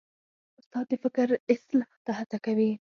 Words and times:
استاد 0.59 0.85
د 0.91 0.93
فکر 1.03 1.27
اصلاح 1.53 1.91
ته 2.05 2.11
هڅه 2.19 2.37
کوي. 2.45 2.71